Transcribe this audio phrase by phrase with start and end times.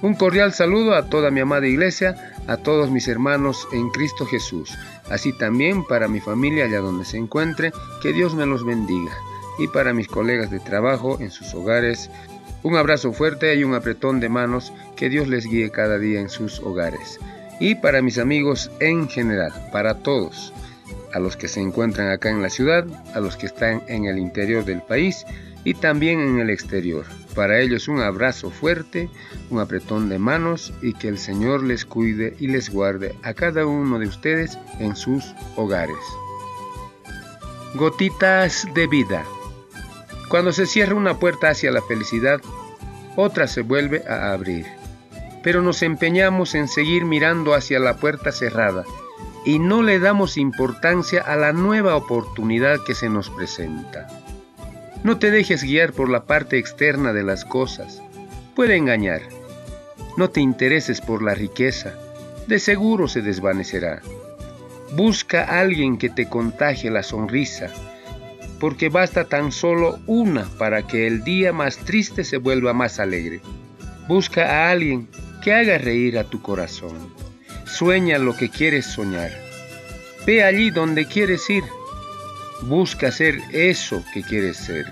[0.00, 2.14] Un cordial saludo a toda mi amada iglesia,
[2.46, 4.78] a todos mis hermanos en Cristo Jesús,
[5.10, 9.10] así también para mi familia allá donde se encuentre, que Dios me los bendiga,
[9.58, 12.10] y para mis colegas de trabajo en sus hogares,
[12.62, 16.28] un abrazo fuerte y un apretón de manos, que Dios les guíe cada día en
[16.28, 17.18] sus hogares,
[17.58, 20.52] y para mis amigos en general, para todos,
[21.12, 24.18] a los que se encuentran acá en la ciudad, a los que están en el
[24.18, 25.26] interior del país,
[25.64, 27.04] y también en el exterior.
[27.34, 29.10] Para ellos un abrazo fuerte,
[29.50, 33.66] un apretón de manos y que el Señor les cuide y les guarde a cada
[33.66, 35.24] uno de ustedes en sus
[35.56, 35.96] hogares.
[37.74, 39.24] Gotitas de vida.
[40.28, 42.40] Cuando se cierra una puerta hacia la felicidad,
[43.16, 44.66] otra se vuelve a abrir.
[45.42, 48.84] Pero nos empeñamos en seguir mirando hacia la puerta cerrada
[49.44, 54.06] y no le damos importancia a la nueva oportunidad que se nos presenta.
[55.04, 58.02] No te dejes guiar por la parte externa de las cosas.
[58.56, 59.22] Puede engañar.
[60.16, 61.94] No te intereses por la riqueza.
[62.48, 64.02] De seguro se desvanecerá.
[64.92, 67.70] Busca a alguien que te contagie la sonrisa,
[68.58, 73.40] porque basta tan solo una para que el día más triste se vuelva más alegre.
[74.08, 75.08] Busca a alguien
[75.44, 77.14] que haga reír a tu corazón.
[77.66, 79.30] Sueña lo que quieres soñar.
[80.26, 81.62] Ve allí donde quieres ir
[82.62, 84.86] Busca ser eso que quieres ser,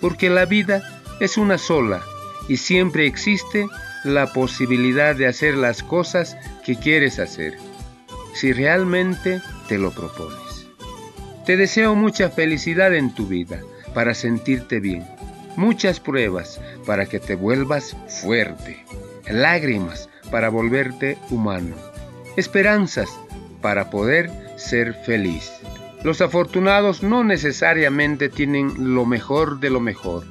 [0.00, 0.82] porque la vida
[1.20, 2.02] es una sola
[2.48, 3.66] y siempre existe
[4.04, 7.56] la posibilidad de hacer las cosas que quieres hacer,
[8.34, 10.66] si realmente te lo propones.
[11.46, 13.60] Te deseo mucha felicidad en tu vida
[13.94, 15.06] para sentirte bien,
[15.56, 18.84] muchas pruebas para que te vuelvas fuerte,
[19.28, 21.76] lágrimas para volverte humano,
[22.36, 23.10] esperanzas
[23.60, 25.50] para poder ser feliz.
[26.02, 30.24] Los afortunados no necesariamente tienen lo mejor de lo mejor,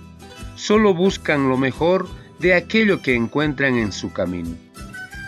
[0.56, 2.07] solo buscan lo mejor
[2.40, 4.56] de aquello que encuentran en su camino.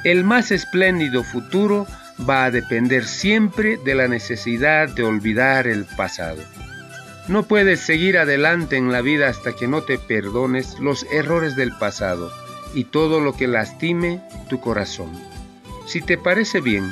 [0.03, 1.85] El más espléndido futuro
[2.28, 6.41] va a depender siempre de la necesidad de olvidar el pasado.
[7.28, 11.72] No puedes seguir adelante en la vida hasta que no te perdones los errores del
[11.78, 12.31] pasado
[12.73, 15.12] y todo lo que lastime tu corazón.
[15.85, 16.91] Si te parece bien,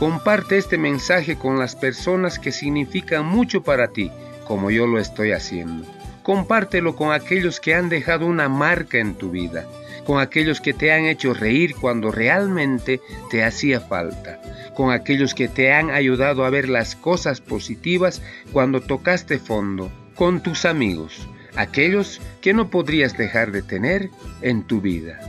[0.00, 4.10] Comparte este mensaje con las personas que significan mucho para ti,
[4.46, 5.86] como yo lo estoy haciendo.
[6.22, 9.66] Compártelo con aquellos que han dejado una marca en tu vida,
[10.06, 14.40] con aquellos que te han hecho reír cuando realmente te hacía falta,
[14.74, 18.22] con aquellos que te han ayudado a ver las cosas positivas
[18.54, 24.08] cuando tocaste fondo, con tus amigos, aquellos que no podrías dejar de tener
[24.40, 25.20] en tu vida.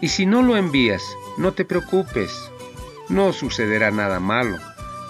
[0.00, 1.02] Y si no lo envías,
[1.36, 2.30] no te preocupes,
[3.12, 4.56] no sucederá nada malo,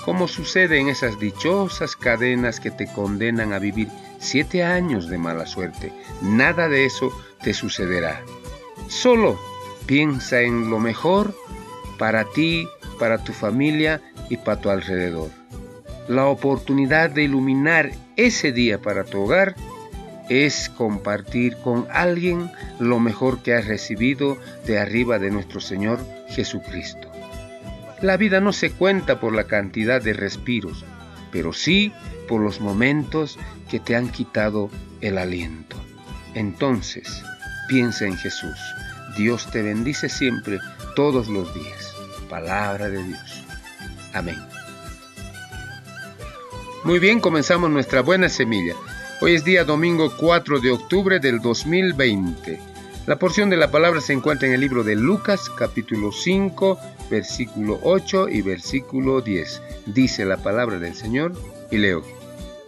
[0.05, 5.47] como sucede en esas dichosas cadenas que te condenan a vivir siete años de mala
[5.47, 5.93] suerte.
[6.21, 8.21] Nada de eso te sucederá.
[8.89, 9.39] Solo
[9.87, 11.33] piensa en lo mejor
[11.97, 12.67] para ti,
[12.99, 15.31] para tu familia y para tu alrededor.
[16.09, 19.55] La oportunidad de iluminar ese día para tu hogar
[20.29, 24.37] es compartir con alguien lo mejor que has recibido
[24.67, 27.12] de arriba de nuestro Señor Jesucristo.
[28.03, 30.85] La vida no se cuenta por la cantidad de respiros,
[31.31, 31.93] pero sí
[32.27, 33.39] por los momentos
[33.71, 34.71] que te han quitado
[35.01, 35.77] el aliento.
[36.35, 37.23] Entonces,
[37.69, 38.59] piensa en Jesús.
[39.17, 40.59] Dios te bendice siempre,
[40.97, 41.95] todos los días.
[42.29, 43.45] Palabra de Dios.
[44.13, 44.39] Amén.
[46.83, 48.75] Muy bien, comenzamos nuestra buena semilla.
[49.21, 52.59] Hoy es día domingo 4 de octubre del 2020.
[53.07, 56.81] La porción de la palabra se encuentra en el libro de Lucas, capítulo 5,
[57.13, 59.63] versículo 8 y versículo 10.
[59.87, 61.35] Dice la palabra del Señor
[61.71, 62.03] y leo.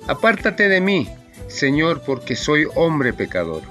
[0.07, 1.09] Apártate de mí,
[1.49, 3.63] Señor, porque soy hombre pecador.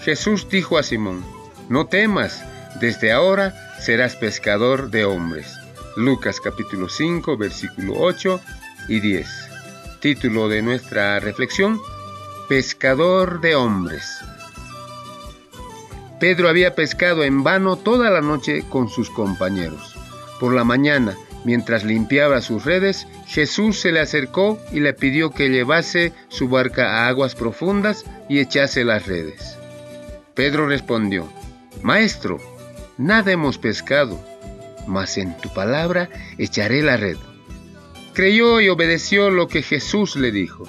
[0.00, 1.24] Jesús dijo a Simón,
[1.68, 2.44] no temas,
[2.80, 5.56] desde ahora serás pescador de hombres.
[5.96, 8.40] Lucas capítulo 5, versículo 8
[8.88, 9.28] y 10.
[10.00, 11.80] Título de nuestra reflexión,
[12.48, 14.20] Pescador de hombres.
[16.20, 19.91] Pedro había pescado en vano toda la noche con sus compañeros.
[20.42, 25.50] Por la mañana, mientras limpiaba sus redes, Jesús se le acercó y le pidió que
[25.50, 29.56] llevase su barca a aguas profundas y echase las redes.
[30.34, 31.32] Pedro respondió,
[31.82, 32.40] Maestro,
[32.98, 34.18] nada hemos pescado,
[34.88, 36.08] mas en tu palabra
[36.38, 37.18] echaré la red.
[38.12, 40.64] creyó y obedeció lo que Jesús le dijo.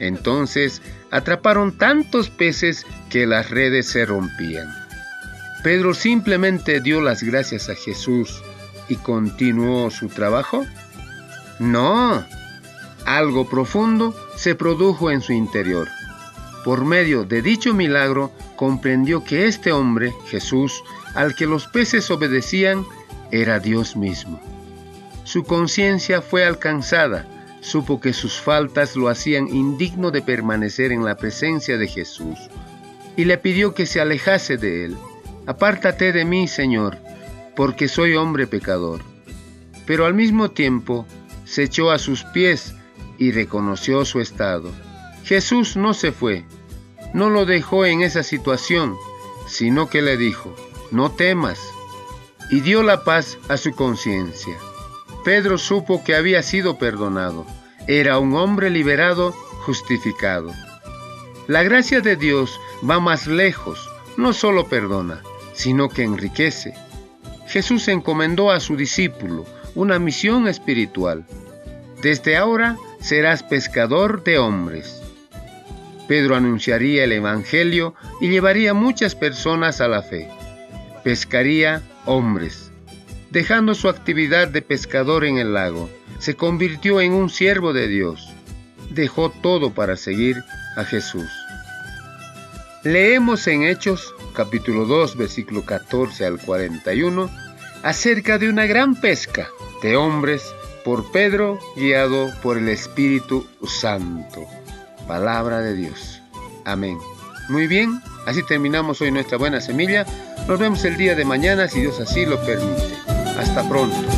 [0.00, 4.68] Entonces atraparon tantos peces que las redes se rompían.
[5.64, 8.42] Pedro simplemente dio las gracias a Jesús
[8.88, 10.64] y continuó su trabajo.
[11.58, 12.24] No,
[13.04, 15.88] algo profundo se produjo en su interior.
[16.64, 20.82] Por medio de dicho milagro comprendió que este hombre, Jesús,
[21.14, 22.84] al que los peces obedecían,
[23.30, 24.40] era Dios mismo.
[25.24, 27.26] Su conciencia fue alcanzada,
[27.60, 32.38] supo que sus faltas lo hacían indigno de permanecer en la presencia de Jesús,
[33.16, 34.96] y le pidió que se alejase de él.
[35.46, 36.98] Apártate de mí, Señor,
[37.58, 39.00] porque soy hombre pecador.
[39.84, 41.08] Pero al mismo tiempo
[41.44, 42.76] se echó a sus pies
[43.18, 44.70] y reconoció su estado.
[45.24, 46.44] Jesús no se fue,
[47.14, 48.94] no lo dejó en esa situación,
[49.48, 50.54] sino que le dijo,
[50.92, 51.58] no temas,
[52.48, 54.56] y dio la paz a su conciencia.
[55.24, 57.44] Pedro supo que había sido perdonado,
[57.88, 59.32] era un hombre liberado,
[59.66, 60.54] justificado.
[61.48, 65.22] La gracia de Dios va más lejos, no solo perdona,
[65.54, 66.87] sino que enriquece.
[67.48, 71.24] Jesús encomendó a su discípulo una misión espiritual.
[72.02, 75.02] Desde ahora serás pescador de hombres.
[76.06, 80.28] Pedro anunciaría el Evangelio y llevaría muchas personas a la fe.
[81.04, 82.70] Pescaría hombres.
[83.30, 88.32] Dejando su actividad de pescador en el lago, se convirtió en un siervo de Dios.
[88.90, 90.42] Dejó todo para seguir
[90.76, 91.30] a Jesús.
[92.84, 97.28] Leemos en Hechos capítulo 2 versículo 14 al 41
[97.82, 99.48] acerca de una gran pesca
[99.82, 100.54] de hombres
[100.84, 104.46] por Pedro guiado por el Espíritu Santo.
[105.08, 106.22] Palabra de Dios.
[106.64, 106.98] Amén.
[107.48, 110.06] Muy bien, así terminamos hoy nuestra buena semilla.
[110.46, 112.94] Nos vemos el día de mañana si Dios así lo permite.
[113.40, 114.17] Hasta pronto.